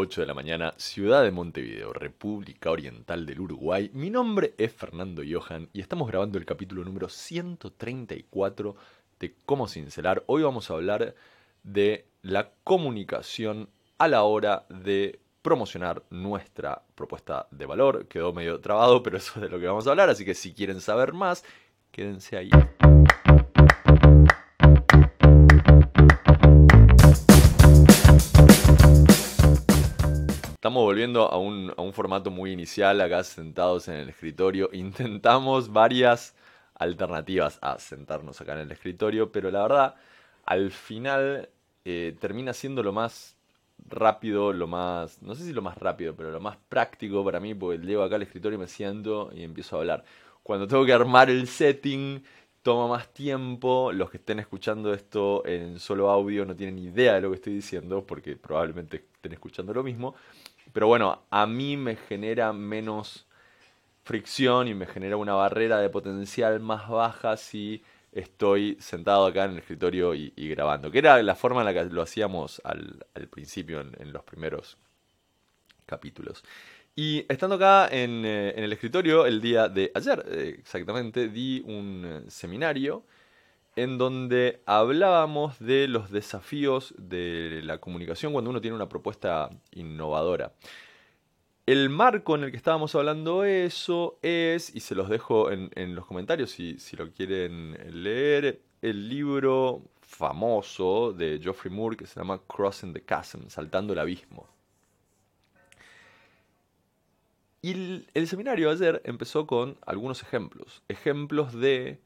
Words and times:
8 0.00 0.20
de 0.20 0.26
la 0.28 0.34
mañana, 0.34 0.74
ciudad 0.76 1.24
de 1.24 1.32
Montevideo, 1.32 1.92
República 1.92 2.70
Oriental 2.70 3.26
del 3.26 3.40
Uruguay. 3.40 3.90
Mi 3.92 4.10
nombre 4.10 4.54
es 4.56 4.72
Fernando 4.72 5.22
Johan 5.28 5.70
y 5.72 5.80
estamos 5.80 6.06
grabando 6.06 6.38
el 6.38 6.44
capítulo 6.44 6.84
número 6.84 7.08
134 7.08 8.76
de 9.18 9.34
Cómo 9.44 9.66
Cincelar. 9.66 10.22
Hoy 10.26 10.44
vamos 10.44 10.70
a 10.70 10.74
hablar 10.74 11.16
de 11.64 12.06
la 12.22 12.52
comunicación 12.62 13.70
a 13.98 14.06
la 14.06 14.22
hora 14.22 14.66
de 14.68 15.18
promocionar 15.42 16.04
nuestra 16.10 16.80
propuesta 16.94 17.48
de 17.50 17.66
valor. 17.66 18.06
Quedó 18.06 18.32
medio 18.32 18.60
trabado, 18.60 19.02
pero 19.02 19.16
eso 19.16 19.32
es 19.34 19.42
de 19.42 19.48
lo 19.48 19.58
que 19.58 19.66
vamos 19.66 19.88
a 19.88 19.90
hablar, 19.90 20.10
así 20.10 20.24
que 20.24 20.34
si 20.34 20.54
quieren 20.54 20.80
saber 20.80 21.12
más, 21.12 21.44
quédense 21.90 22.36
ahí. 22.36 22.50
Estamos 30.68 30.84
volviendo 30.84 31.32
a 31.32 31.38
un, 31.38 31.72
formato 31.94 32.30
muy 32.30 32.52
inicial, 32.52 33.00
acá 33.00 33.24
sentados 33.24 33.88
en 33.88 33.94
el 33.94 34.10
escritorio. 34.10 34.68
Intentamos 34.74 35.72
varias 35.72 36.34
alternativas 36.74 37.58
a 37.62 37.78
sentarnos 37.78 38.38
acá 38.42 38.52
en 38.52 38.58
el 38.58 38.72
escritorio, 38.72 39.32
pero 39.32 39.50
la 39.50 39.62
verdad, 39.62 39.94
al 40.44 40.70
final 40.70 41.48
eh, 41.86 42.14
termina 42.20 42.52
siendo 42.52 42.82
lo 42.82 42.92
más 42.92 43.34
rápido, 43.88 44.52
lo 44.52 44.66
más, 44.66 45.22
no 45.22 45.34
sé 45.34 45.44
si 45.44 45.54
lo 45.54 45.62
más 45.62 45.78
rápido, 45.78 46.14
pero 46.14 46.30
lo 46.30 46.38
más 46.38 46.58
práctico 46.68 47.24
para 47.24 47.40
mí, 47.40 47.54
porque 47.54 47.78
llego 47.78 48.02
acá 48.02 48.16
al 48.16 48.22
escritorio 48.24 48.58
y 48.58 48.60
me 48.60 48.68
siento 48.68 49.30
y 49.32 49.44
empiezo 49.44 49.76
a 49.76 49.78
hablar. 49.78 50.04
Cuando 50.42 50.68
tengo 50.68 50.84
que 50.84 50.92
armar 50.92 51.30
el 51.30 51.48
setting, 51.48 52.22
toma 52.62 52.88
más 52.88 53.08
tiempo. 53.14 53.90
Los 53.92 54.10
que 54.10 54.18
estén 54.18 54.38
escuchando 54.38 54.92
esto 54.92 55.42
en 55.46 55.78
solo 55.78 56.10
audio 56.10 56.44
no 56.44 56.54
tienen 56.54 56.78
idea 56.78 57.14
de 57.14 57.22
lo 57.22 57.30
que 57.30 57.36
estoy 57.36 57.54
diciendo, 57.54 58.04
porque 58.06 58.36
probablemente 58.36 59.06
estén 59.14 59.32
escuchando 59.32 59.72
lo 59.72 59.82
mismo. 59.82 60.14
Pero 60.72 60.86
bueno, 60.86 61.22
a 61.30 61.46
mí 61.46 61.76
me 61.76 61.96
genera 61.96 62.52
menos 62.52 63.26
fricción 64.04 64.68
y 64.68 64.74
me 64.74 64.86
genera 64.86 65.16
una 65.16 65.34
barrera 65.34 65.78
de 65.80 65.90
potencial 65.90 66.60
más 66.60 66.88
baja 66.88 67.36
si 67.36 67.82
estoy 68.12 68.76
sentado 68.80 69.26
acá 69.26 69.44
en 69.44 69.52
el 69.52 69.58
escritorio 69.58 70.14
y, 70.14 70.32
grabando. 70.48 70.90
Que 70.90 70.98
era 70.98 71.22
la 71.22 71.34
forma 71.34 71.60
en 71.60 71.66
la 71.66 71.74
que 71.74 71.84
lo 71.84 72.02
hacíamos 72.02 72.60
al, 72.64 73.04
principio, 73.30 73.80
en, 73.80 74.12
los 74.12 74.24
primeros 74.24 74.78
capítulos. 75.86 76.42
Y 76.96 77.24
estando 77.28 77.56
acá 77.56 77.88
en, 77.90 78.24
eh, 78.24 78.54
en, 78.56 78.64
el 78.64 78.72
escritorio 78.72 79.26
el 79.26 79.40
día 79.40 79.68
de 79.68 79.92
ayer, 79.94 80.24
eh, 80.26 80.56
exactamente, 80.58 81.28
di 81.28 81.62
un 81.64 82.04
eh, 82.04 82.30
seminario 82.30 83.04
en 83.78 83.96
donde 83.96 84.60
hablábamos 84.66 85.60
de 85.60 85.86
los 85.86 86.10
desafíos 86.10 86.94
de 86.98 87.60
la 87.62 87.78
comunicación 87.78 88.32
cuando 88.32 88.50
uno 88.50 88.60
tiene 88.60 88.74
una 88.74 88.88
propuesta 88.88 89.50
innovadora. 89.70 90.52
El 91.64 91.88
marco 91.88 92.34
en 92.34 92.42
el 92.42 92.50
que 92.50 92.56
estábamos 92.56 92.96
hablando 92.96 93.44
eso 93.44 94.18
es, 94.22 94.74
y 94.74 94.80
se 94.80 94.96
los 94.96 95.08
dejo 95.08 95.52
en, 95.52 95.94
los 95.94 96.06
comentarios 96.06 96.50
si, 96.50 96.80
si, 96.80 96.96
lo 96.96 97.12
quieren 97.12 97.78
leer, 98.02 98.62
el 98.82 99.08
libro 99.08 99.84
famoso 100.00 101.12
de 101.12 101.38
Geoffrey 101.40 101.72
Moore 101.72 101.96
que 101.96 102.06
se 102.06 102.18
llama 102.18 102.40
Crossing 102.48 102.92
the 102.92 103.04
Chasm, 103.04 103.48
Saltando 103.48 103.92
el 103.92 104.00
Abismo. 104.00 104.48
Y 107.62 107.72
el, 107.72 108.08
el 108.14 108.26
seminario 108.26 108.70
ayer 108.70 109.02
empezó 109.04 109.46
con 109.46 109.78
algunos 109.86 110.22
ejemplos, 110.22 110.82
ejemplos 110.88 111.52
de 111.52 112.00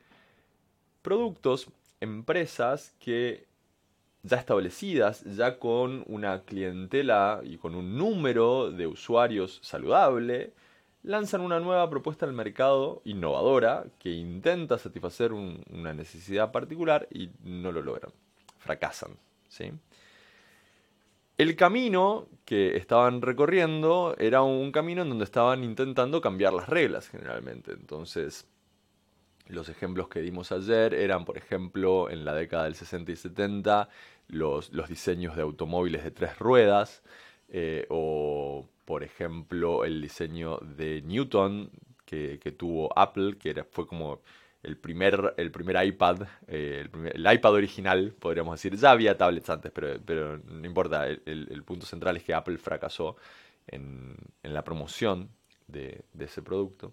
productos, 1.03 1.69
empresas 2.01 2.95
que 2.99 3.47
ya 4.23 4.37
establecidas, 4.37 5.23
ya 5.25 5.59
con 5.59 6.05
una 6.07 6.43
clientela 6.43 7.41
y 7.45 7.59
con 7.59 7.75
un 7.75 7.97
número 7.99 8.71
de 8.71 8.87
usuarios 8.87 9.59
saludable, 9.63 10.53
lanzan 11.03 11.41
una 11.41 11.59
nueva 11.59 11.91
propuesta 11.91 12.25
al 12.27 12.33
mercado 12.33 13.03
innovadora 13.05 13.85
que 13.99 14.11
intenta 14.11 14.79
satisfacer 14.79 15.33
una 15.33 15.93
necesidad 15.93 16.53
particular 16.53 17.09
y 17.11 17.31
no 17.43 17.73
lo 17.73 17.83
logran. 17.83 18.13
Fracasan. 18.59 19.17
¿sí? 19.49 19.73
El 21.39 21.57
camino 21.57 22.29
que 22.45 22.77
estaban 22.77 23.21
recorriendo 23.21 24.15
era 24.19 24.43
un 24.43 24.71
camino 24.71 25.03
en 25.03 25.09
donde 25.09 25.25
estaban 25.25 25.65
intentando 25.65 26.21
cambiar 26.21 26.53
las 26.53 26.69
reglas 26.69 27.09
generalmente. 27.09 27.73
Entonces, 27.73 28.47
los 29.49 29.69
ejemplos 29.69 30.09
que 30.09 30.21
dimos 30.21 30.53
ayer 30.53 30.95
eran, 30.95 31.25
por 31.25 31.37
ejemplo, 31.37 32.11
en 32.11 32.25
la 32.25 32.35
década 32.35 32.65
del 32.65 32.75
60 32.75 33.13
y 33.13 33.17
70, 33.17 33.89
los, 34.29 34.71
diseños 34.89 35.37
de 35.37 35.43
automóviles 35.43 36.05
de 36.05 36.11
tres 36.11 36.39
ruedas, 36.39 37.03
eh, 37.49 37.87
o, 37.91 38.67
por 38.85 39.03
ejemplo, 39.03 39.85
el 39.85 40.01
diseño 40.01 40.59
de 40.59 41.03
Newton 41.03 41.71
que, 42.05 42.55
tuvo 42.59 42.97
Apple, 42.99 43.37
que 43.39 43.65
fue 43.65 43.87
como 43.87 44.21
el 44.63 44.77
primer, 44.77 45.35
el 45.39 45.51
primer 45.51 45.83
iPad, 45.85 46.27
eh, 46.47 46.87
el, 47.15 47.33
iPad 47.33 47.53
original, 47.53 48.15
podríamos 48.19 48.61
decir. 48.61 48.79
Ya 48.79 48.91
había 48.91 49.17
tablets 49.17 49.49
antes, 49.49 49.73
pero, 49.73 49.99
pero 50.05 50.39
no 50.39 50.67
importa, 50.67 51.07
el, 51.09 51.63
punto 51.65 51.87
central 51.87 52.19
es 52.19 52.23
que 52.23 52.35
Apple 52.35 52.59
fracasó 52.59 53.17
en, 53.67 54.15
la 54.43 54.63
promoción 54.63 55.31
de 55.67 56.05
ese 56.19 56.43
producto. 56.43 56.93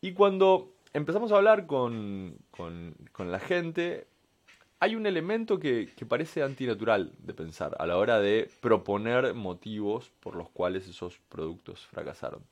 Y 0.00 0.12
cuando 0.12 0.74
empezamos 0.92 1.32
a 1.32 1.36
hablar 1.36 1.66
con, 1.66 2.36
la 3.18 3.40
gente, 3.40 4.06
hay 4.80 4.96
un 4.96 5.06
elemento 5.06 5.58
que, 5.58 5.88
parece 6.08 6.42
antinatural 6.42 7.12
de 7.18 7.34
pensar 7.34 7.76
a 7.78 7.86
la 7.86 7.96
hora 7.96 8.20
de 8.20 8.50
proponer 8.60 9.34
motivos 9.34 10.10
por 10.20 10.36
los 10.36 10.48
cuales 10.50 10.88
esos 10.88 11.18
productos 11.28 11.86
fracasaron. 11.86 12.42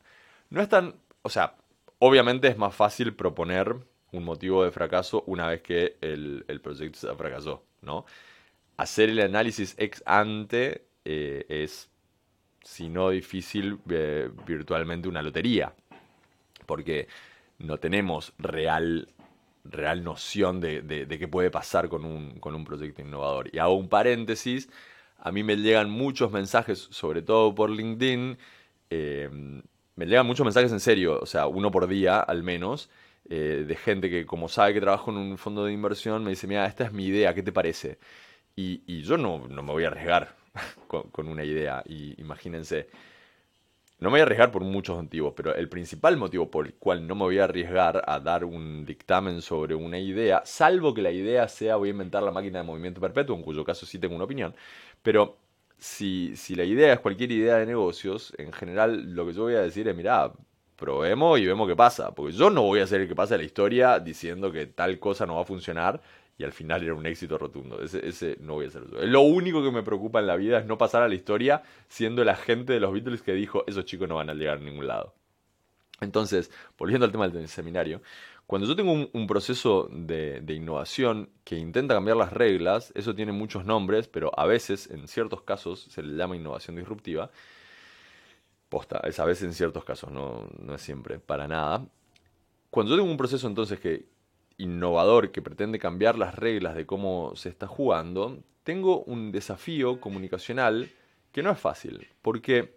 No 0.51 0.61
es 0.61 0.69
tan, 0.69 0.95
o 1.23 1.29
sea, 1.29 1.55
obviamente 1.99 2.49
es 2.49 2.59
más 2.59 2.75
fácil 2.75 3.15
proponer 3.15 3.77
un 4.13 4.25
motivo 4.25 4.65
de 4.65 4.71
fracaso 4.71 5.25
una 5.27 5.49
vez 5.49 5.63
que 5.63 5.97
el, 6.01 6.45
proyecto 6.63 6.99
se 6.99 7.15
fracasó, 7.15 7.65
¿no? 7.83 8.07
Hacer 8.77 9.11
el 9.11 9.21
análisis 9.21 9.75
ex 9.79 10.03
ante 10.07 10.87
eh, 11.05 11.47
es, 11.49 11.91
si 12.63 12.89
no 12.89 13.11
difícil, 13.11 13.79
eh, 13.89 14.31
virtualmente 14.47 15.09
una 15.09 15.23
lotería. 15.23 15.73
Porque 16.67 17.09
no 17.59 17.79
tenemos 17.79 18.33
real, 18.39 19.09
real 19.65 20.05
noción 20.05 20.61
de, 20.61 21.07
qué 21.09 21.29
puede 21.29 21.51
pasar 21.51 21.89
con 21.89 22.05
un, 22.05 22.39
con 22.41 22.55
un 22.55 22.65
proyecto 22.65 23.03
innovador. 23.03 23.51
Y 23.53 23.59
hago 23.59 23.75
un 23.75 23.89
paréntesis, 23.89 24.69
a 25.19 25.33
mí 25.33 25.43
me 25.43 25.57
llegan 25.57 25.91
muchos 25.91 26.31
mensajes, 26.33 26.89
sobre 26.91 27.23
todo 27.23 27.55
por 27.55 27.71
LinkedIn, 27.71 28.39
eh, 28.91 29.63
me 29.97 30.07
llegan 30.07 30.27
muchos 30.27 30.45
mensajes 30.45 30.71
en 30.73 30.81
serio, 30.81 31.19
o 31.21 31.27
sea, 31.27 31.47
uno 31.47 31.71
por 31.71 31.89
día 31.89 32.21
al 32.21 32.43
menos, 32.43 32.91
eh, 33.29 33.65
de 33.67 33.75
gente 33.77 34.11
que 34.11 34.27
como 34.27 34.49
sabe 34.49 34.75
que 34.75 34.81
trabajo 34.81 35.11
en 35.11 35.17
un 35.17 35.39
fondo 35.39 35.65
de 35.65 35.73
inversión, 35.73 36.23
me 36.23 36.31
dice, 36.31 36.47
mira, 36.47 36.67
esta 36.67 36.85
es 36.85 36.93
mi 36.93 37.07
idea, 37.07 37.35
¿qué 37.35 37.43
te 37.43 37.53
parece? 37.53 37.99
Y, 38.55 39.03
yo 39.03 39.19
no, 39.19 39.49
no, 39.49 39.63
me 39.63 39.73
voy 39.73 39.85
a 39.85 39.89
arriesgar 39.89 40.35
con, 40.87 41.05
con 41.11 41.29
una 41.29 41.45
idea, 41.45 41.83
y 41.87 42.21
imagínense, 42.21 42.89
no 43.99 44.11
me 44.11 44.15
voy 44.15 44.21
a 44.21 44.23
arriesgar 44.25 44.51
por 44.53 44.63
muchos 44.63 44.97
motivos, 44.97 45.33
pero 45.37 45.55
el 45.55 45.69
principal 45.69 46.17
motivo 46.17 46.51
por 46.51 46.67
el 46.67 46.75
cual 46.75 47.07
no 47.07 47.15
me 47.15 47.23
voy 47.23 47.39
a 47.39 47.45
arriesgar 47.45 48.03
a 48.07 48.21
dar 48.21 48.45
un 48.45 48.85
dictamen 48.85 49.41
sobre 49.41 49.75
una 49.75 49.99
idea, 49.99 50.43
salvo 50.45 50.93
que 50.93 51.03
la 51.03 51.11
idea 51.11 51.49
sea 51.49 51.77
voy 51.77 51.89
a 51.89 51.93
inventar 51.93 52.23
la 52.23 52.31
máquina 52.31 52.59
de 52.59 52.65
movimiento 52.67 53.01
perpetuo, 53.01 53.35
en 53.37 53.43
cuyo 53.43 53.65
caso 53.65 53.87
sí 53.87 53.99
tengo 53.99 54.15
una 54.15 54.25
opinión, 54.25 54.55
pero 55.03 55.39
si, 55.79 56.37
si 56.37 56.55
la 56.55 56.65
idea 56.65 56.93
es 56.93 57.01
cualquier 57.01 57.33
idea 57.33 57.57
de 57.57 57.67
negocios, 57.67 58.35
en 58.39 58.53
general 58.53 59.15
lo 59.15 59.27
que 59.27 59.33
yo 59.33 59.43
voy 59.45 59.55
a 59.55 59.63
decir 59.63 59.89
es, 59.89 59.97
mira, 59.97 60.33
probemos 60.77 61.39
y 61.39 61.47
vemos 61.47 61.67
qué 61.69 61.77
pasa, 61.77 62.15
porque 62.15 62.33
yo 62.33 62.51
no 62.51 62.63
voy 62.63 62.81
a 62.81 62.87
ser 62.87 63.01
el 63.03 63.09
que 63.09 63.15
pasa 63.15 63.37
la 63.37 63.45
historia 63.45 63.99
diciendo 63.99 64.53
que 64.53 64.67
tal 64.67 64.99
cosa 64.99 65.27
no 65.27 65.37
va 65.37 65.43
a 65.43 65.45
funcionar 65.45 66.01
y 66.39 66.45
al 66.45 66.53
final 66.53 66.83
era 66.83 66.95
un 66.95 67.07
éxito 67.07 67.39
rotundo. 67.39 67.81
Ese, 67.83 68.07
ese 68.07 68.37
no 68.41 68.55
voy 68.55 68.67
a 68.67 68.69
yo. 68.69 68.81
Lo 69.03 69.23
único 69.23 69.63
que 69.63 69.71
me 69.71 69.83
preocupa 69.83 70.21
en 70.21 70.27
la 70.27 70.37
vida 70.37 70.59
es 70.59 70.67
no 70.67 70.77
pasar 70.77 71.03
a 71.03 71.09
la 71.09 71.15
historia 71.15 71.63
siendo 71.89 72.23
el 72.23 72.29
agente 72.29 72.73
de 72.73 72.81
los 72.81 72.93
Beatles 72.93 73.23
que 73.23 73.33
dijo, 73.33 73.65
esos 73.67 73.85
chicos 73.85 74.09
no 74.09 74.17
van 74.17 74.31
a 74.31 74.35
llegar 74.35 74.59
a 74.59 74.61
ningún 74.61 74.87
lado. 74.87 75.15
Entonces, 76.01 76.51
volviendo 76.77 77.07
al 77.07 77.13
tema 77.13 77.29
del 77.29 77.49
seminario, 77.49 78.03
cuando 78.47 78.69
yo 78.69 78.77
tengo 78.77 78.93
un, 78.93 79.27
proceso 79.27 79.89
de, 79.91 80.45
innovación 80.49 81.31
que 81.43 81.57
intenta 81.57 81.95
cambiar 81.95 82.17
las 82.17 82.33
reglas, 82.33 82.93
eso 82.95 83.15
tiene 83.15 83.33
muchos 83.33 83.65
nombres, 83.65 84.07
pero 84.07 84.31
a 84.39 84.47
veces, 84.47 84.89
en 84.91 85.09
ciertos 85.09 85.43
casos, 85.43 85.89
se 85.91 86.03
le 86.03 86.17
llama 86.17 86.37
innovación 86.37 86.77
disruptiva. 86.77 87.31
Posta, 88.69 89.01
es 89.05 89.19
a 89.19 89.25
veces 89.25 89.45
en 89.45 89.55
ciertos 89.55 89.85
casos, 89.85 90.13
no, 90.13 90.49
no 90.61 90.75
es 90.75 90.83
siempre, 90.83 91.19
para 91.19 91.49
nada. 91.49 91.87
Cuando 92.71 92.93
yo 92.93 92.99
tengo 92.99 93.11
un 93.11 93.17
proceso 93.17 93.49
entonces 93.49 93.81
que, 93.81 94.07
innovador 94.59 95.31
que 95.31 95.43
pretende 95.43 95.79
cambiar 95.79 96.19
las 96.19 96.35
reglas 96.35 96.75
de 96.75 96.87
cómo 96.87 97.33
se 97.37 97.49
está 97.49 97.67
jugando, 97.67 98.39
tengo 98.65 99.03
un 99.05 99.33
desafío 99.33 100.01
comunicacional 100.01 100.91
que 101.33 101.43
no 101.43 101.51
es 101.51 101.59
fácil, 101.59 102.09
porque 102.23 102.77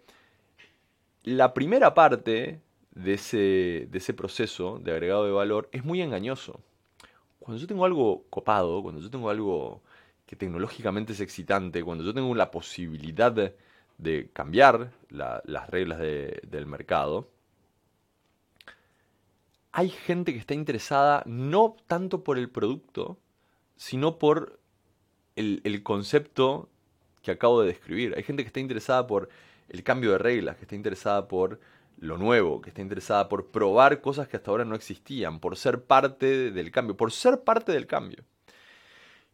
la 1.22 1.54
primera 1.54 1.94
parte 1.94 2.60
de 2.94 3.14
ese, 3.14 3.88
de 3.90 3.98
ese 3.98 4.14
proceso 4.14 4.78
de 4.78 4.92
agregado 4.92 5.24
de 5.24 5.32
valor 5.32 5.68
es 5.72 5.84
muy 5.84 6.02
engañoso. 6.02 6.60
Cuando 7.38 7.60
yo 7.60 7.66
tengo 7.66 7.84
algo 7.84 8.24
copado, 8.28 8.82
cuando 8.82 9.00
yo 9.00 9.10
tengo 9.10 9.30
algo 9.30 9.82
que 10.26 10.36
tecnológicamente 10.36 11.12
es 11.12 11.20
excitante, 11.20 11.82
cuando 11.82 12.04
yo 12.04 12.14
tengo 12.14 12.34
la 12.34 12.50
posibilidad 12.50 13.32
de, 13.32 13.56
de 13.98 14.30
cambiar 14.32 14.92
las 15.08 15.70
reglas 15.70 15.98
del 15.98 16.66
mercado, 16.66 17.28
hay 19.72 19.88
gente 19.90 20.32
que 20.32 20.38
está 20.38 20.54
interesada 20.54 21.22
no 21.26 21.76
tanto 21.86 22.24
por 22.24 22.38
el 22.38 22.50
producto, 22.50 23.18
sino 23.76 24.18
por 24.18 24.58
el, 25.36 25.82
concepto 25.82 26.68
que 27.22 27.30
acabo 27.30 27.62
de 27.62 27.68
describir. 27.68 28.14
Hay 28.16 28.22
gente 28.22 28.42
que 28.42 28.48
está 28.48 28.60
interesada 28.60 29.06
por 29.06 29.28
el 29.68 29.82
cambio 29.82 30.12
de 30.12 30.18
reglas, 30.18 30.56
que 30.56 30.62
está 30.62 30.74
interesada 30.74 31.28
por 31.28 31.60
lo 31.98 32.18
nuevo, 32.18 32.60
que 32.60 32.70
está 32.70 32.82
interesada 32.82 33.28
por 33.28 33.50
probar 33.50 34.00
cosas 34.00 34.26
que 34.28 34.36
hasta 34.36 34.50
ahora 34.50 34.64
no 34.64 34.74
existían, 34.74 35.38
por 35.38 35.56
ser 35.56 35.84
parte 35.84 36.50
del 36.50 36.70
cambio, 36.70 36.96
por 36.96 37.12
ser 37.12 37.42
parte 37.42 37.72
del 37.72 37.86
cambio. 37.86 38.24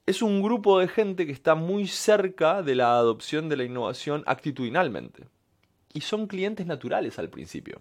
Es 0.04 0.22
un 0.22 0.42
grupo 0.42 0.78
de 0.78 0.86
gente 0.86 1.26
que 1.26 1.32
está 1.32 1.54
muy 1.54 1.88
cerca 1.88 2.62
de 2.62 2.76
la 2.76 2.96
adopción 2.96 3.48
de 3.48 3.56
la 3.56 3.64
innovación 3.64 4.22
actitudinalmente. 4.26 5.24
Y 5.92 6.02
son 6.02 6.26
clientes 6.26 6.66
naturales 6.66 7.18
al 7.18 7.30
principio. 7.30 7.80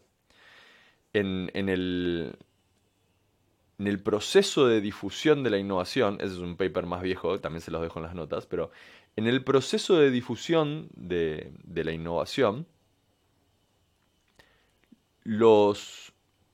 En, 1.18 1.70
el, 1.70 2.38
proceso 4.04 4.68
de 4.68 4.82
difusión 4.82 5.44
de 5.44 5.50
la 5.50 5.58
innovación, 5.58 6.18
ese 6.20 6.34
es 6.34 6.40
un 6.40 6.58
paper 6.58 6.86
más 6.86 7.02
viejo, 7.02 7.40
también 7.40 7.62
se 7.62 7.72
los 7.72 7.82
dejo 7.82 8.00
en 8.00 8.06
las 8.06 8.16
notas, 8.16 8.46
pero 8.46 8.70
en 9.16 9.26
el 9.26 9.42
proceso 9.42 9.98
de 9.98 10.12
difusión 10.12 10.90
de, 10.94 11.54
de 11.64 11.84
la 11.86 11.94
innovación, 11.94 12.68
los 15.24 16.12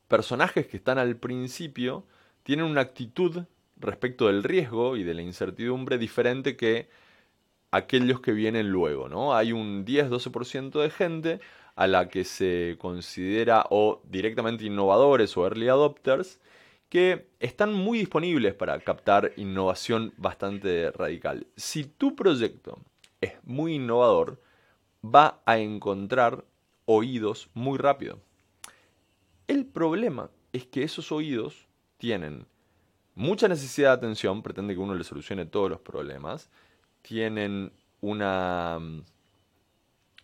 personajes 0.07 0.67
que 0.67 0.77
están 0.77 0.99
al 0.99 1.15
principio 1.17 2.05
tienen 2.43 2.65
una 2.65 2.81
actitud 2.81 3.45
respecto 3.77 4.27
del 4.27 4.43
riesgo 4.43 4.95
y 4.95 5.03
de 5.03 5.15
la 5.15 5.23
incertidumbre 5.23 5.97
diferente 5.97 6.55
que 6.55 6.87
aquellos 7.71 8.21
que 8.21 8.33
vienen 8.33 8.69
luego, 8.69 9.09
¿no? 9.09 9.33
Hay 9.33 9.53
un 9.53 9.85
10-12% 9.85 10.79
de 10.79 10.89
gente 10.91 11.39
a 11.75 11.87
la 11.87 12.09
que 12.09 12.23
se 12.23 12.75
considera 12.79 13.65
o 13.69 14.01
directamente 14.05 14.65
innovadores 14.65 15.35
o 15.37 15.45
early 15.45 15.67
adopters 15.67 16.39
que 16.89 17.27
están 17.39 17.73
muy 17.73 17.99
disponibles 17.99 18.53
para 18.53 18.79
captar 18.79 19.31
innovación 19.37 20.13
bastante 20.17 20.91
radical. 20.91 21.47
Si 21.55 21.85
tu 21.85 22.15
proyecto 22.15 22.79
es 23.21 23.33
muy 23.43 23.75
innovador, 23.75 24.41
va 25.03 25.41
a 25.45 25.57
encontrar 25.57 26.43
oídos 26.85 27.49
muy 27.53 27.77
rápido. 27.77 28.19
El 29.47 29.65
problema 29.65 30.29
es 30.51 30.65
que 30.65 30.83
esos 30.83 31.11
oídos 31.11 31.67
tienen 31.97 32.45
mucha 33.15 33.47
necesidad 33.47 33.89
de 33.89 34.07
atención, 34.07 34.41
pretende 34.41 34.73
que 34.73 34.79
uno 34.79 34.95
le 34.95 35.03
solucione 35.03 35.45
todos 35.45 35.69
los 35.69 35.79
problemas, 35.79 36.49
tienen 37.01 37.71
una, 38.01 38.79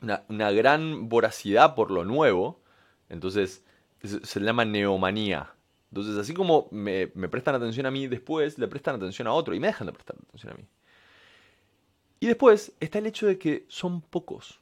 una, 0.01 0.51
gran 0.51 1.09
voracidad 1.09 1.75
por 1.75 1.91
lo 1.91 2.03
nuevo, 2.05 2.59
entonces 3.09 3.63
se, 4.03 4.39
le 4.39 4.45
llama 4.45 4.65
neomanía. 4.65 5.53
Entonces, 5.91 6.17
así 6.17 6.33
como 6.33 6.67
me, 6.71 7.07
prestan 7.07 7.55
atención 7.55 7.85
a 7.85 7.91
mí, 7.91 8.07
después 8.07 8.57
le 8.57 8.67
prestan 8.67 8.95
atención 8.95 9.27
a 9.27 9.33
otro 9.33 9.55
y 9.55 9.59
me 9.59 9.67
dejan 9.67 9.87
de 9.87 9.93
prestar 9.93 10.15
atención 10.17 10.53
a 10.53 10.55
mí. 10.55 10.65
Y 12.19 12.27
después 12.27 12.73
está 12.79 12.99
el 12.99 13.05
hecho 13.05 13.27
de 13.27 13.37
que 13.37 13.65
son 13.67 14.01
pocos. 14.01 14.59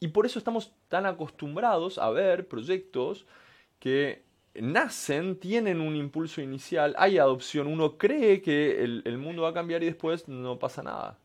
Y 0.00 0.08
por 0.08 0.26
eso 0.26 0.38
estamos 0.38 0.72
tan 0.88 1.06
acostumbrados 1.06 1.98
a 1.98 2.10
ver 2.10 2.46
proyectos 2.48 3.26
que 3.78 4.24
nacen, 4.54 5.36
tienen 5.38 5.80
un 5.80 5.96
impulso 5.96 6.40
inicial, 6.40 6.94
hay 6.98 7.18
adopción, 7.18 7.66
uno 7.66 7.96
cree 7.96 8.40
que 8.40 8.82
el, 8.82 9.18
mundo 9.18 9.42
va 9.42 9.50
a 9.50 9.54
cambiar 9.54 9.82
y 9.82 9.86
después 9.86 10.28
no 10.28 10.58
pasa 10.58 10.82
nada. 10.82 11.18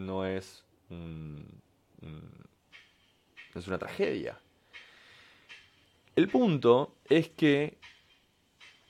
No 0.00 0.24
es, 0.24 0.64
es 3.54 3.66
una 3.66 3.78
tragedia. 3.78 4.40
El 6.16 6.28
punto 6.28 6.96
es 7.08 7.28
que 7.28 7.78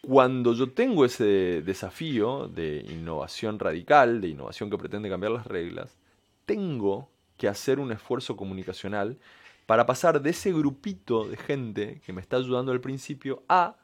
cuando 0.03 0.55
yo 0.55 0.73
tengo 0.73 1.05
ese 1.05 1.63
desafío 1.63 2.49
de 2.49 2.85
innovación 2.89 3.59
radical, 3.59 4.21
de 4.21 4.29
innovación 4.29 4.71
que 4.71 4.79
pretende 4.79 5.11
cambiar 5.11 5.33
las 5.33 5.47
reglas, 5.47 5.99
tengo 6.47 7.11
que 7.37 7.49
hacer 7.49 7.81
un 7.81 7.93
esfuerzo 7.93 8.37
comunicacional 8.37 9.19
para 9.67 9.87
pasar 9.87 10.23
de 10.23 10.31
ese 10.31 10.53
grupito 10.53 11.29
de 11.29 11.37
gente 11.37 12.01
que 12.05 12.13
me 12.13 12.21
está 12.21 12.37
ayudando 12.37 12.73
al 12.73 12.81
principio 12.81 13.43
a 13.49 13.77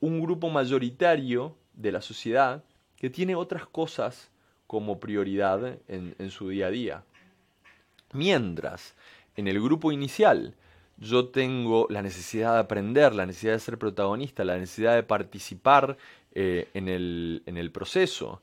un 0.00 0.20
grupo 0.20 0.50
mayoritario 0.50 1.56
de 1.72 1.92
la 1.92 2.02
sociedad 2.02 2.64
que 2.96 3.10
tiene 3.10 3.34
otras 3.34 3.66
cosas 3.66 4.30
como 4.72 4.98
prioridad 4.98 5.80
en, 5.86 6.30
su 6.30 6.48
día 6.48 6.68
a 6.68 6.70
día. 6.70 7.04
Mientras, 8.14 8.94
en 9.36 9.46
el 9.46 9.60
grupo 9.60 9.92
inicial, 9.92 10.54
yo 10.96 11.28
tengo 11.28 11.86
la 11.90 12.00
necesidad 12.00 12.54
de 12.54 12.60
aprender, 12.60 13.14
la 13.14 13.26
necesidad 13.26 13.52
de 13.52 13.58
ser 13.58 13.76
protagonista, 13.76 14.44
la 14.44 14.56
necesidad 14.56 14.94
de 14.94 15.02
participar 15.02 15.98
eh, 16.34 16.70
en, 16.72 16.88
el, 16.88 17.70
proceso 17.70 18.40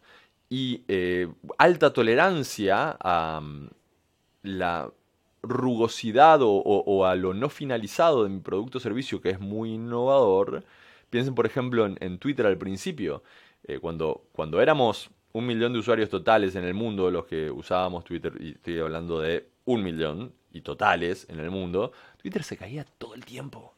y 0.50 0.84
eh, 0.88 1.30
alta 1.58 1.94
tolerancia 1.94 2.96
a 3.00 3.42
mm, 3.42 3.70
la 4.44 4.92
rugosidad 5.42 6.42
o, 6.44 7.06
a 7.08 7.16
lo 7.16 7.34
no 7.34 7.50
finalizado 7.50 8.24
de 8.24 8.30
mi 8.30 8.40
producto 8.40 8.78
o 8.78 8.82
servicio 8.82 9.20
que 9.20 9.32
es 9.32 9.40
muy 9.40 9.74
innovador. 9.74 10.64
Piensen, 11.10 11.34
por 11.34 11.48
ejemplo, 11.48 11.88
en, 11.88 12.20
Twitter 12.20 12.46
al 12.46 12.60
principio. 12.60 13.24
Eh, 13.64 13.80
cuando, 13.80 14.26
cuando 14.32 14.62
éramos 14.62 15.10
un 15.34 15.46
millón 15.46 15.74
de 15.74 15.80
usuarios 15.80 16.10
totales 16.10 16.56
en 16.56 16.64
el 16.64 16.74
mundo, 16.74 17.12
los 17.12 17.26
que 17.26 17.52
usábamos 17.52 18.04
Twitter, 18.04 18.34
y 18.40 18.52
estoy 18.52 18.80
hablando 18.80 19.20
de 19.20 19.50
un 19.66 19.84
millón 19.84 20.34
y 20.52 20.62
totales 20.62 21.28
en 21.30 21.40
el 21.40 21.52
mundo, 21.52 21.92
Twitter 22.18 22.44
se 22.44 22.58
caía 22.58 22.86
todo 22.98 23.14
el 23.14 23.24
tiempo. 23.24 23.76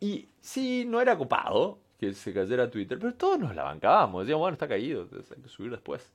Y 0.00 0.28
sí, 0.40 0.84
no 0.86 1.00
era 1.00 1.16
copado 1.16 1.78
que 1.98 2.14
se 2.14 2.32
cayera 2.32 2.70
Twitter, 2.70 2.98
pero 2.98 3.14
todos 3.14 3.38
nos 3.38 3.54
la 3.54 3.64
bancábamos. 3.64 4.22
Decíamos, 4.22 4.40
bueno, 4.40 4.52
está 4.54 4.68
caído, 4.68 5.08
hay 5.12 5.42
que 5.42 5.48
subir 5.48 5.70
después. 5.72 6.12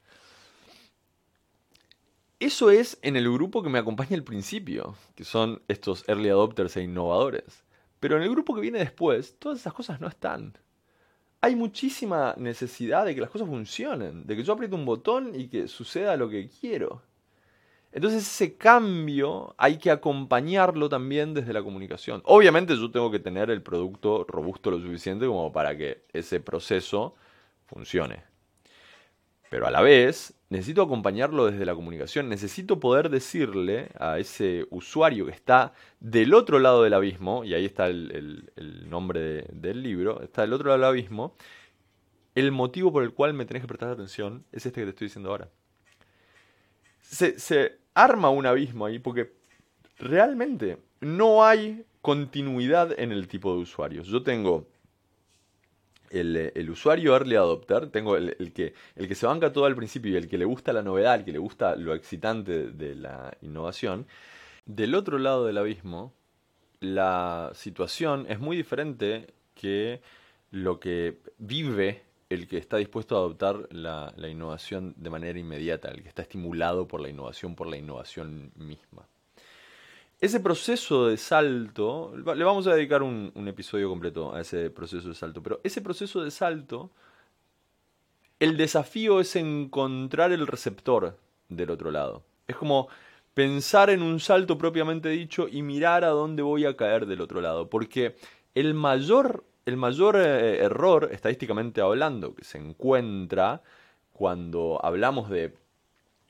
Eso 2.40 2.72
es 2.72 2.98
en 3.02 3.16
el 3.16 3.32
grupo 3.32 3.64
que 3.64 3.70
me 3.70 3.80
acompaña 3.80 4.16
al 4.16 4.24
principio, 4.24 4.96
que 5.16 5.24
son 5.24 5.62
estos 5.68 6.08
early 6.10 6.30
adopters 6.30 6.76
e 6.78 6.84
innovadores. 6.84 7.64
Pero 8.00 8.18
en 8.18 8.24
el 8.24 8.30
grupo 8.30 8.54
que 8.54 8.62
viene 8.62 8.80
después, 8.80 9.38
todas 9.40 9.60
esas 9.60 9.74
cosas 9.74 10.02
no 10.02 10.08
están. 10.08 10.58
Hay 11.44 11.58
muchísima 11.58 12.34
necesidad 12.38 13.06
de 13.06 13.14
que 13.14 13.20
las 13.20 13.30
cosas 13.30 13.50
funcionen, 13.50 14.26
de 14.26 14.38
que 14.38 14.46
yo 14.46 14.54
apriete 14.54 14.76
un 14.76 14.86
botón 14.86 15.36
y 15.36 15.50
que 15.50 15.68
suceda 15.68 16.16
lo 16.16 16.30
que 16.30 16.48
quiero. 16.48 17.02
Entonces 17.92 18.24
ese 18.24 18.56
cambio 18.56 19.54
hay 19.58 19.78
que 19.78 19.92
acompañarlo 19.92 20.88
también 20.88 21.34
desde 21.34 21.52
la 21.52 21.62
comunicación. 21.62 22.22
Obviamente 22.24 22.78
yo 22.78 22.90
tengo 22.92 23.12
que 23.12 23.20
tener 23.20 23.52
el 23.52 23.62
producto 23.62 24.24
robusto 24.26 24.72
lo 24.72 24.80
suficiente 24.80 25.28
como 25.28 25.52
para 25.52 25.76
que 25.76 26.06
ese 26.14 26.40
proceso 26.40 27.14
funcione. 27.66 28.24
Pero 29.54 29.68
a 29.68 29.70
la 29.70 29.84
vez, 29.84 30.34
necesito 30.50 30.82
acompañarlo 30.82 31.46
desde 31.46 31.64
la 31.64 31.76
comunicación, 31.76 32.28
necesito 32.28 32.80
poder 32.80 33.12
decirle 33.12 33.92
a 34.00 34.18
ese 34.18 34.66
usuario 34.72 35.28
que 35.28 35.32
está 35.32 35.74
del 36.00 36.34
otro 36.34 36.58
lado 36.58 36.82
del 36.82 36.96
abismo, 36.96 37.44
y 37.44 37.54
ahí 37.54 37.64
está 37.64 37.86
el, 37.86 38.50
nombre 38.90 39.46
del 39.52 39.84
libro, 39.84 40.24
está 40.24 40.42
del 40.42 40.54
otro 40.54 40.70
lado 40.70 40.80
del 40.80 40.90
abismo, 40.90 41.36
el 42.34 42.52
motivo 42.52 42.92
por 42.92 43.04
el 43.04 43.14
cual 43.14 43.36
me 43.36 43.46
tenés 43.46 43.62
que 43.62 43.68
prestar 43.68 43.90
atención 43.90 44.44
es 44.52 44.66
este 44.66 44.82
que 44.82 44.86
te 44.86 44.90
estoy 44.90 45.06
diciendo 45.06 45.30
ahora. 45.30 45.50
Se, 47.02 47.40
se 47.40 47.78
arma 47.94 48.32
un 48.32 48.48
abismo 48.48 48.88
ahí 48.88 48.98
porque 48.98 49.34
realmente 50.00 50.80
no 51.00 51.46
hay 51.46 51.86
continuidad 52.02 53.00
en 53.00 53.12
el 53.12 53.28
tipo 53.28 53.54
de 53.54 53.62
usuarios. 53.62 54.08
Yo 54.08 54.24
tengo 54.24 54.68
el, 56.14 56.70
usuario 56.70 57.14
early 57.14 57.36
adopter, 57.36 57.90
tengo 57.90 58.16
el, 58.18 58.54
que, 58.54 58.74
el 58.96 59.08
que 59.08 59.16
se 59.16 59.26
banca 59.26 59.52
todo 59.52 59.66
al 59.66 59.76
principio 59.76 60.12
y 60.12 60.16
el 60.16 60.28
que 60.28 60.38
le 60.38 60.46
gusta 60.46 60.74
la 60.74 60.82
novedad, 60.82 61.16
el 61.16 61.26
que 61.26 61.32
le 61.32 61.40
gusta 61.40 61.76
lo 61.76 61.94
excitante 61.96 62.68
de 62.68 62.96
la 62.96 63.36
innovación, 63.42 64.08
del 64.66 64.96
otro 64.96 65.18
lado 65.18 65.46
del 65.46 65.58
abismo, 65.58 66.14
la 66.80 67.52
situación 67.54 68.26
es 68.30 68.40
muy 68.40 68.56
diferente 68.56 69.34
que 69.56 70.02
lo 70.52 70.80
que 70.80 71.20
vive 71.38 72.04
el 72.30 72.48
que 72.48 72.58
está 72.58 72.78
dispuesto 72.78 73.16
a 73.16 73.20
adoptar 73.20 73.68
la 73.72 74.28
innovación 74.28 74.94
de 74.98 75.10
manera 75.10 75.38
inmediata, 75.38 75.90
el 75.90 76.02
que 76.02 76.10
está 76.10 76.24
estimulado 76.24 76.88
por 76.88 77.00
la 77.00 77.10
innovación, 77.10 77.56
por 77.56 77.68
la 77.68 77.78
innovación 77.78 78.52
misma. 78.56 79.08
Ese 80.24 80.40
proceso 80.40 81.08
de 81.08 81.18
salto, 81.18 82.14
le 82.16 82.46
vamos 82.46 82.66
a 82.68 82.74
dedicar 82.74 83.04
un, 83.04 83.34
episodio 83.46 83.90
completo 83.90 84.34
a 84.34 84.40
ese 84.40 84.70
proceso 84.70 85.10
de 85.10 85.16
salto, 85.16 85.44
pero 85.44 85.60
ese 85.66 85.82
proceso 85.82 86.24
de 86.24 86.32
salto, 86.32 86.92
el 88.40 88.56
desafío 88.56 89.20
es 89.20 89.36
encontrar 89.36 90.32
el 90.32 90.48
receptor 90.48 91.18
del 91.50 91.72
otro 91.72 91.92
lado. 91.92 92.24
Es 92.48 92.56
como 92.56 92.88
pensar 93.34 93.90
en 93.90 94.02
un 94.02 94.22
salto 94.22 94.58
propiamente 94.58 95.10
dicho 95.10 95.50
y 95.52 95.62
mirar 95.62 96.06
a 96.06 96.12
dónde 96.12 96.42
voy 96.42 96.66
a 96.68 96.78
caer 96.78 97.06
del 97.06 97.20
otro 97.20 97.42
lado, 97.42 97.70
porque 97.70 98.16
el 98.56 98.74
mayor, 98.76 99.44
el 99.66 99.76
mayor 99.76 100.16
eh, 100.16 100.60
error, 100.60 101.10
estadísticamente 101.12 101.82
hablando, 101.82 102.34
que 102.34 102.46
se 102.46 102.60
encuentra 102.60 103.62
cuando 104.14 104.80
hablamos 104.86 105.30
de 105.30 105.54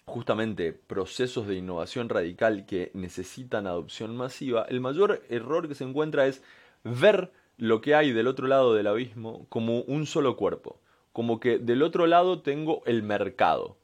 justamente 0.05 0.73
procesos 0.73 1.47
de 1.47 1.55
innovación 1.55 2.09
radical 2.09 2.65
que 2.65 2.91
necesitan 2.93 3.67
adopción 3.67 4.15
masiva, 4.15 4.65
el 4.69 4.81
mayor 4.81 5.23
error 5.29 5.67
que 5.67 5.75
se 5.75 5.83
encuentra 5.83 6.27
es 6.27 6.43
ver 6.83 7.31
lo 7.57 7.81
que 7.81 7.95
hay 7.95 8.11
del 8.11 8.27
otro 8.27 8.47
lado 8.47 8.73
del 8.73 8.87
abismo 8.87 9.45
como 9.49 9.81
un 9.81 10.05
solo 10.05 10.35
cuerpo, 10.35 10.81
como 11.11 11.39
que 11.39 11.59
del 11.59 11.83
otro 11.83 12.07
lado 12.07 12.41
tengo 12.41 12.83
el 12.85 13.03
mercado. 13.03 13.77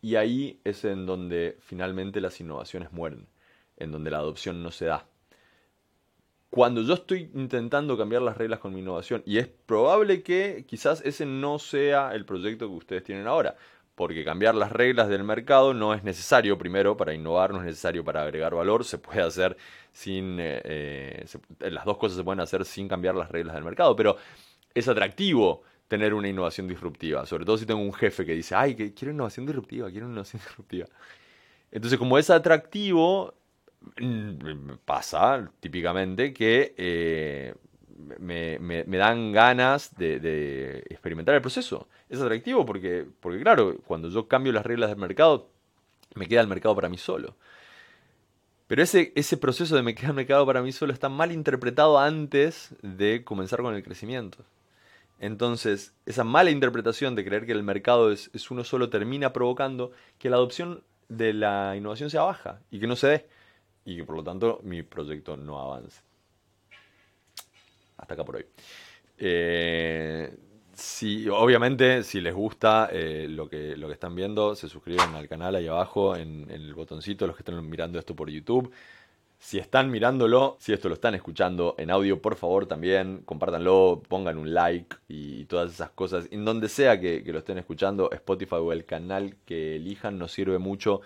Y 0.00 0.14
ahí 0.14 0.60
es 0.64 0.84
en 0.84 1.06
donde 1.06 1.56
finalmente 1.60 2.20
las 2.20 2.40
innovaciones 2.40 2.92
mueren, 2.92 3.26
en 3.76 3.90
donde 3.90 4.10
la 4.10 4.18
adopción 4.18 4.62
no 4.62 4.70
se 4.70 4.84
da. 4.84 5.06
Cuando 6.50 6.82
yo 6.82 6.94
estoy 6.94 7.30
intentando 7.34 7.98
cambiar 7.98 8.22
las 8.22 8.38
reglas 8.38 8.60
con 8.60 8.72
mi 8.72 8.80
innovación, 8.80 9.22
y 9.26 9.38
es 9.38 9.48
probable 9.48 10.22
que 10.22 10.64
quizás 10.66 11.02
ese 11.04 11.26
no 11.26 11.58
sea 11.58 12.14
el 12.14 12.24
proyecto 12.24 12.68
que 12.68 12.74
ustedes 12.74 13.04
tienen 13.04 13.26
ahora, 13.26 13.56
porque 13.98 14.24
cambiar 14.24 14.54
las 14.54 14.70
reglas 14.70 15.08
del 15.08 15.24
mercado 15.24 15.74
no 15.74 15.92
es 15.92 16.04
necesario, 16.04 16.56
primero, 16.56 16.96
para 16.96 17.12
innovar, 17.12 17.50
no 17.50 17.58
es 17.58 17.64
necesario 17.64 18.04
para 18.04 18.22
agregar 18.22 18.54
valor, 18.54 18.84
se 18.84 18.96
puede 18.96 19.22
hacer 19.22 19.56
sin... 19.90 20.38
Eh, 20.38 21.24
eh, 21.58 21.70
las 21.72 21.84
dos 21.84 21.98
cosas 21.98 22.16
se 22.16 22.22
pueden 22.22 22.38
hacer 22.38 22.64
sin 22.64 22.86
cambiar 22.86 23.16
las 23.16 23.28
reglas 23.28 23.56
del 23.56 23.64
mercado, 23.64 23.96
pero 23.96 24.16
es 24.72 24.86
atractivo 24.86 25.64
tener 25.88 26.14
una 26.14 26.28
innovación 26.28 26.68
disruptiva, 26.68 27.26
sobre 27.26 27.44
todo 27.44 27.58
si 27.58 27.66
tengo 27.66 27.80
un 27.80 27.92
jefe 27.92 28.24
que 28.24 28.34
dice, 28.34 28.54
ay, 28.54 28.76
quiero 28.76 29.12
innovación 29.12 29.46
disruptiva, 29.46 29.90
quiero 29.90 30.06
innovación 30.06 30.42
disruptiva. 30.46 30.86
Entonces, 31.72 31.98
como 31.98 32.18
es 32.18 32.30
atractivo, 32.30 33.34
pasa 34.84 35.50
típicamente 35.58 36.32
que 36.32 36.72
eh, 36.76 37.52
me, 38.18 38.98
dan 38.98 39.32
ganas 39.32 39.94
de, 39.96 40.84
experimentar 40.88 41.34
el 41.34 41.40
proceso. 41.40 41.88
Es 42.08 42.20
atractivo 42.20 42.64
porque, 42.64 43.06
porque, 43.20 43.40
claro, 43.40 43.76
cuando 43.86 44.08
yo 44.08 44.28
cambio 44.28 44.52
las 44.52 44.64
reglas 44.64 44.90
del 44.90 44.98
mercado, 44.98 45.48
me 46.14 46.26
queda 46.26 46.40
el 46.40 46.48
mercado 46.48 46.74
para 46.74 46.88
mí 46.88 46.98
solo. 46.98 47.36
Pero 48.66 48.82
ese, 48.82 49.12
ese 49.16 49.36
proceso 49.36 49.76
de 49.76 49.82
me 49.82 49.94
queda 49.94 50.08
el 50.08 50.14
mercado 50.14 50.44
para 50.46 50.62
mí 50.62 50.72
solo 50.72 50.92
está 50.92 51.08
mal 51.08 51.32
interpretado 51.32 51.98
antes 51.98 52.74
de 52.82 53.24
comenzar 53.24 53.62
con 53.62 53.74
el 53.74 53.82
crecimiento. 53.82 54.44
Entonces, 55.20 55.94
esa 56.06 56.22
mala 56.22 56.50
interpretación 56.50 57.14
de 57.14 57.24
creer 57.24 57.46
que 57.46 57.52
el 57.52 57.62
mercado 57.62 58.12
es, 58.12 58.30
es 58.34 58.50
uno 58.50 58.62
solo 58.62 58.88
termina 58.88 59.32
provocando 59.32 59.90
que 60.18 60.30
la 60.30 60.36
adopción 60.36 60.84
de 61.08 61.32
la 61.32 61.74
innovación 61.76 62.10
sea 62.10 62.22
baja 62.22 62.60
y 62.70 62.78
que 62.78 62.86
no 62.86 62.94
se 62.94 63.08
dé. 63.08 63.28
Y 63.84 63.96
que 63.96 64.04
por 64.04 64.16
lo 64.16 64.22
tanto 64.22 64.60
mi 64.62 64.82
proyecto 64.82 65.36
no 65.36 65.58
avance. 65.58 66.02
Hasta 68.08 68.14
acá 68.14 68.24
por 68.24 68.36
hoy. 68.36 68.46
Eh, 69.18 70.34
obviamente, 71.30 72.02
si 72.02 72.22
les 72.22 72.34
gusta 72.34 72.88
eh, 72.90 73.26
lo, 73.28 73.50
que, 73.50 73.76
lo 73.76 73.86
que 73.86 73.92
están 73.92 74.14
viendo, 74.14 74.54
se 74.54 74.66
suscriben 74.66 75.14
al 75.14 75.28
canal 75.28 75.54
ahí 75.54 75.66
abajo 75.66 76.16
en, 76.16 76.50
en, 76.50 76.62
el 76.62 76.72
botoncito, 76.72 77.26
los 77.26 77.36
que 77.36 77.42
están 77.42 77.68
mirando 77.68 77.98
esto 77.98 78.16
por 78.16 78.30
YouTube. 78.30 78.72
Si 79.38 79.58
están 79.58 79.90
mirándolo, 79.90 80.56
si 80.58 80.72
esto 80.72 80.88
lo 80.88 80.94
están 80.94 81.14
escuchando 81.14 81.74
en 81.76 81.90
audio, 81.90 82.22
por 82.22 82.36
favor 82.36 82.64
también 82.64 83.20
compártanlo, 83.26 84.02
pongan 84.08 84.38
un 84.38 84.54
like 84.54 84.96
y 85.06 85.44
todas 85.44 85.70
esas 85.70 85.90
cosas. 85.90 86.28
En 86.30 86.46
donde 86.46 86.70
sea 86.70 86.98
que, 86.98 87.22
que 87.22 87.32
lo 87.34 87.40
estén 87.40 87.58
escuchando, 87.58 88.10
Spotify 88.10 88.54
o 88.54 88.72
el 88.72 88.86
canal 88.86 89.36
que 89.44 89.76
elijan, 89.76 90.16
nos 90.18 90.32
sirve 90.32 90.56
mucho 90.56 91.02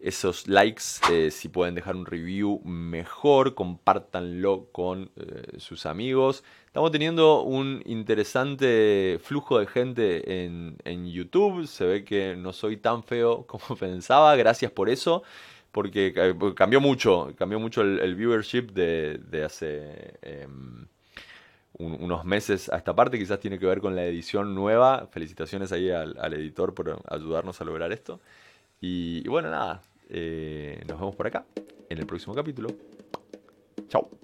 esos 0.00 0.48
likes, 0.48 0.82
eh, 1.10 1.30
si 1.30 1.48
pueden 1.48 1.74
dejar 1.74 1.96
un 1.96 2.06
review 2.06 2.60
mejor, 2.64 3.54
compártanlo 3.54 4.68
con 4.72 5.10
eh, 5.16 5.58
sus 5.58 5.86
amigos. 5.86 6.44
Estamos 6.66 6.90
teniendo 6.90 7.42
un 7.42 7.82
interesante 7.86 9.18
flujo 9.22 9.58
de 9.58 9.66
gente 9.66 10.44
en, 10.44 11.06
YouTube, 11.10 11.66
se 11.66 11.84
ve 11.84 12.04
que 12.04 12.36
no 12.36 12.52
soy 12.52 12.76
tan 12.76 13.02
feo 13.02 13.46
como 13.46 13.76
pensaba, 13.78 14.36
gracias 14.36 14.72
por 14.72 14.88
eso, 14.88 15.22
porque 15.72 16.12
cambió 16.54 16.80
mucho, 16.80 17.32
cambió 17.36 17.58
mucho 17.58 17.82
el, 17.82 18.14
viewership 18.14 18.72
de, 18.72 19.44
hace... 19.44 20.18
Em, 20.22 20.86
unos 21.78 22.24
meses 22.24 22.68
a 22.72 22.76
esta 22.76 22.94
parte, 22.94 23.18
quizás 23.18 23.40
tiene 23.40 23.58
que 23.58 23.66
ver 23.66 23.80
con 23.80 23.96
la 23.96 24.04
edición 24.04 24.54
nueva. 24.54 25.08
Felicitaciones 25.10 25.72
ahí 25.72 25.90
al, 25.90 26.32
editor 26.34 26.74
por 26.74 27.02
ayudarnos 27.08 27.60
a 27.60 27.64
lograr 27.64 27.92
esto. 27.92 28.20
Y 28.80 29.26
bueno, 29.28 29.50
nada, 29.50 29.82
eh, 30.08 30.82
nos 30.86 30.98
vemos 30.98 31.16
por 31.16 31.26
acá 31.26 31.46
en 31.88 31.98
el 31.98 32.06
próximo 32.06 32.34
capítulo. 32.34 32.68
Chao. 33.88 34.23